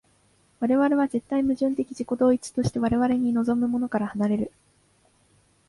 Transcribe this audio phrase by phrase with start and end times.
[0.59, 4.51] 我々は絶対矛盾的自己同一として我々に臨むものから離れる。